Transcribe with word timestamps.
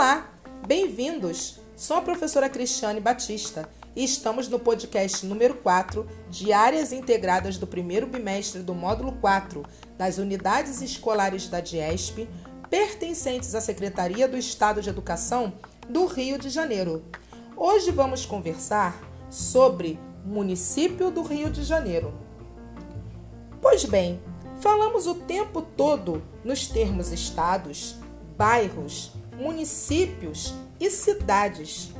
Olá, 0.00 0.30
bem-vindos! 0.66 1.60
Sou 1.76 1.98
a 1.98 2.00
professora 2.00 2.48
Cristiane 2.48 3.02
Batista 3.02 3.68
e 3.94 4.02
estamos 4.02 4.48
no 4.48 4.58
podcast 4.58 5.26
número 5.26 5.56
4 5.56 6.08
de 6.30 6.54
áreas 6.54 6.90
integradas 6.90 7.58
do 7.58 7.66
primeiro 7.66 8.06
bimestre 8.06 8.62
do 8.62 8.74
módulo 8.74 9.12
4 9.20 9.62
das 9.98 10.16
unidades 10.16 10.80
escolares 10.80 11.48
da 11.48 11.60
DIESP, 11.60 12.26
pertencentes 12.70 13.54
à 13.54 13.60
Secretaria 13.60 14.26
do 14.26 14.38
Estado 14.38 14.80
de 14.80 14.88
Educação 14.88 15.52
do 15.86 16.06
Rio 16.06 16.38
de 16.38 16.48
Janeiro. 16.48 17.04
Hoje 17.54 17.90
vamos 17.90 18.24
conversar 18.24 18.98
sobre 19.28 20.00
município 20.24 21.10
do 21.10 21.20
Rio 21.20 21.50
de 21.50 21.62
Janeiro. 21.62 22.14
Pois 23.60 23.84
bem, 23.84 24.18
falamos 24.62 25.06
o 25.06 25.14
tempo 25.14 25.60
todo 25.60 26.22
nos 26.42 26.66
termos 26.66 27.12
estados, 27.12 27.96
bairros, 28.34 29.12
municípios 29.40 30.54
e 30.78 30.90
cidades. 30.90 31.92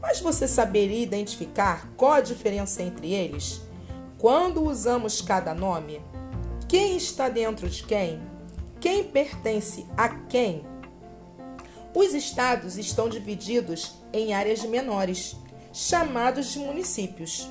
Mas 0.00 0.20
você 0.20 0.46
saberia 0.46 1.02
identificar 1.02 1.88
qual 1.96 2.12
a 2.12 2.20
diferença 2.20 2.82
entre 2.82 3.12
eles? 3.12 3.62
Quando 4.18 4.62
usamos 4.62 5.20
cada 5.20 5.54
nome? 5.54 6.00
Quem 6.68 6.96
está 6.96 7.28
dentro 7.28 7.68
de 7.68 7.82
quem? 7.84 8.20
Quem 8.80 9.04
pertence 9.04 9.86
a 9.96 10.08
quem? 10.08 10.64
Os 11.94 12.12
estados 12.12 12.76
estão 12.76 13.08
divididos 13.08 13.94
em 14.12 14.34
áreas 14.34 14.62
menores, 14.64 15.36
chamados 15.72 16.52
de 16.52 16.58
municípios. 16.58 17.48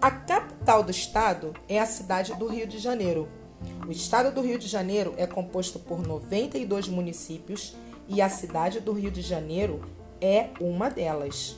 A 0.00 0.10
capital 0.10 0.82
do 0.82 0.90
estado 0.90 1.52
é 1.68 1.78
a 1.78 1.86
cidade 1.86 2.34
do 2.34 2.46
Rio 2.46 2.66
de 2.66 2.78
Janeiro. 2.78 3.28
O 3.86 3.90
estado 3.90 4.32
do 4.32 4.40
Rio 4.40 4.58
de 4.58 4.68
Janeiro 4.68 5.14
é 5.16 5.26
composto 5.26 5.78
por 5.78 6.06
92 6.06 6.88
municípios 6.88 7.74
e 8.08 8.22
a 8.22 8.28
cidade 8.28 8.80
do 8.80 8.92
Rio 8.92 9.10
de 9.10 9.22
Janeiro 9.22 9.80
é 10.20 10.50
uma 10.60 10.88
delas. 10.88 11.56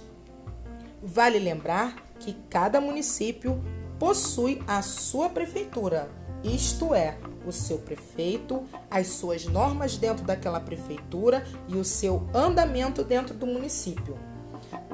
Vale 1.02 1.38
lembrar 1.38 1.96
que 2.18 2.36
cada 2.50 2.80
município 2.80 3.62
possui 3.98 4.62
a 4.66 4.82
sua 4.82 5.28
prefeitura, 5.28 6.10
isto 6.42 6.94
é, 6.94 7.18
o 7.46 7.52
seu 7.52 7.78
prefeito, 7.78 8.64
as 8.90 9.08
suas 9.08 9.46
normas 9.46 9.96
dentro 9.96 10.24
daquela 10.24 10.60
prefeitura 10.60 11.44
e 11.66 11.76
o 11.76 11.84
seu 11.84 12.28
andamento 12.34 13.02
dentro 13.02 13.34
do 13.34 13.46
município. 13.46 14.18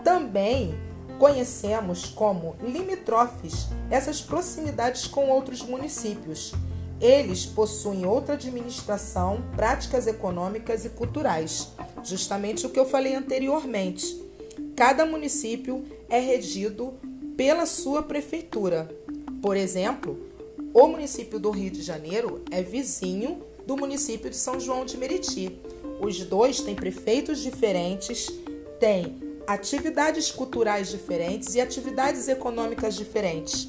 Também 0.02 0.74
conhecemos 1.18 2.06
como 2.06 2.56
limítrofes 2.62 3.68
essas 3.90 4.20
proximidades 4.20 5.06
com 5.06 5.28
outros 5.28 5.62
municípios. 5.62 6.52
Eles 7.00 7.44
possuem 7.44 8.06
outra 8.06 8.34
administração, 8.34 9.44
práticas 9.56 10.06
econômicas 10.06 10.84
e 10.84 10.90
culturais, 10.90 11.68
justamente 12.02 12.66
o 12.66 12.70
que 12.70 12.78
eu 12.78 12.86
falei 12.86 13.14
anteriormente. 13.14 14.22
Cada 14.76 15.04
município 15.04 15.84
é 16.08 16.18
regido 16.18 16.94
pela 17.36 17.66
sua 17.66 18.02
prefeitura. 18.02 18.88
Por 19.42 19.56
exemplo, 19.56 20.18
o 20.72 20.86
município 20.88 21.38
do 21.38 21.50
Rio 21.50 21.70
de 21.70 21.82
Janeiro 21.82 22.42
é 22.50 22.62
vizinho 22.62 23.42
do 23.66 23.76
município 23.76 24.30
de 24.30 24.36
São 24.36 24.58
João 24.58 24.84
de 24.84 24.96
Meriti. 24.96 25.60
Os 26.00 26.18
dois 26.20 26.60
têm 26.60 26.74
prefeitos 26.74 27.40
diferentes, 27.40 28.28
têm 28.80 29.16
atividades 29.46 30.30
culturais 30.30 30.90
diferentes 30.90 31.54
e 31.54 31.60
atividades 31.60 32.28
econômicas 32.28 32.94
diferentes. 32.94 33.68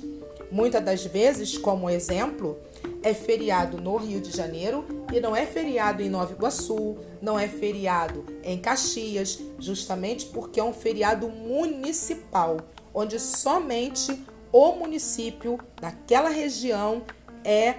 Muitas 0.52 0.84
das 0.84 1.06
vezes, 1.06 1.58
como 1.58 1.90
exemplo, 1.90 2.58
é 3.06 3.14
feriado 3.14 3.80
no 3.80 3.98
Rio 3.98 4.20
de 4.20 4.36
Janeiro 4.36 4.84
e 5.14 5.20
não 5.20 5.36
é 5.36 5.46
feriado 5.46 6.02
em 6.02 6.10
Nova 6.10 6.34
Iguaçu, 6.34 6.98
não 7.22 7.38
é 7.38 7.48
feriado 7.48 8.26
em 8.44 8.58
Caxias, 8.58 9.40
justamente 9.60 10.26
porque 10.26 10.60
é 10.60 10.64
um 10.64 10.74
feriado 10.74 11.30
municipal, 11.30 12.58
onde 12.92 13.20
somente 13.20 14.20
o 14.52 14.72
município 14.72 15.60
daquela 15.80 16.30
região 16.30 17.04
é 17.44 17.76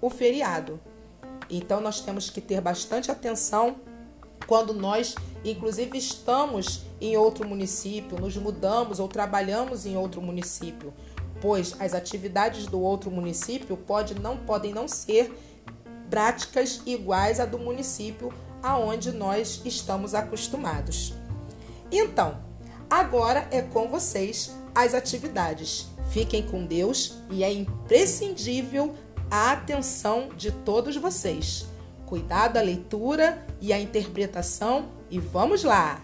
o 0.00 0.08
feriado. 0.08 0.78
Então 1.50 1.80
nós 1.80 2.00
temos 2.00 2.30
que 2.30 2.40
ter 2.40 2.60
bastante 2.60 3.10
atenção 3.10 3.74
quando 4.46 4.72
nós, 4.72 5.16
inclusive, 5.44 5.98
estamos 5.98 6.82
em 7.00 7.16
outro 7.16 7.46
município, 7.46 8.18
nos 8.20 8.36
mudamos 8.36 9.00
ou 9.00 9.08
trabalhamos 9.08 9.84
em 9.84 9.96
outro 9.96 10.22
município, 10.22 10.94
pois 11.40 11.74
as 11.80 11.94
atividades 11.94 12.66
do 12.66 12.80
outro 12.80 13.10
município 13.10 13.76
pode, 13.76 14.14
não 14.14 14.36
podem 14.36 14.72
não 14.72 14.88
ser 14.88 15.32
práticas 16.10 16.82
iguais 16.86 17.38
à 17.40 17.44
do 17.44 17.58
município 17.58 18.32
aonde 18.62 19.12
nós 19.12 19.62
estamos 19.64 20.14
acostumados. 20.14 21.14
Então, 21.90 22.38
agora 22.90 23.46
é 23.50 23.62
com 23.62 23.88
vocês 23.88 24.54
as 24.74 24.94
atividades. 24.94 25.88
Fiquem 26.10 26.42
com 26.42 26.64
Deus 26.64 27.18
e 27.30 27.44
é 27.44 27.52
imprescindível 27.52 28.94
a 29.30 29.52
atenção 29.52 30.30
de 30.36 30.50
todos 30.50 30.96
vocês. 30.96 31.66
Cuidado 32.06 32.56
à 32.56 32.62
leitura 32.62 33.46
e 33.60 33.72
à 33.72 33.78
interpretação 33.78 34.88
e 35.10 35.18
vamos 35.18 35.62
lá! 35.62 36.02